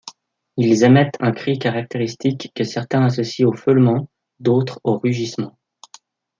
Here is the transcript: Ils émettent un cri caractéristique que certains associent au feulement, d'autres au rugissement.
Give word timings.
Ils 0.57 0.83
émettent 0.83 1.17
un 1.21 1.31
cri 1.31 1.59
caractéristique 1.59 2.51
que 2.55 2.63
certains 2.63 3.03
associent 3.03 3.49
au 3.49 3.53
feulement, 3.53 4.09
d'autres 4.39 4.81
au 4.83 4.97
rugissement. 4.97 5.59